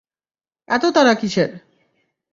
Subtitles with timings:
[0.69, 1.49] এত তাড়া কীসের?